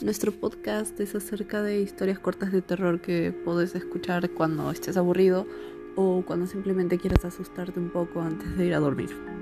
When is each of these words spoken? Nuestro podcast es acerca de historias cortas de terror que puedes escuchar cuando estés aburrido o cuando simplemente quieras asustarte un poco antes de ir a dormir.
Nuestro 0.00 0.32
podcast 0.32 0.98
es 1.00 1.14
acerca 1.14 1.62
de 1.62 1.80
historias 1.80 2.18
cortas 2.18 2.52
de 2.52 2.62
terror 2.62 3.00
que 3.00 3.32
puedes 3.32 3.74
escuchar 3.74 4.30
cuando 4.30 4.70
estés 4.70 4.96
aburrido 4.96 5.46
o 5.96 6.22
cuando 6.26 6.46
simplemente 6.46 6.98
quieras 6.98 7.24
asustarte 7.24 7.78
un 7.78 7.90
poco 7.90 8.20
antes 8.20 8.56
de 8.56 8.66
ir 8.66 8.74
a 8.74 8.80
dormir. 8.80 9.33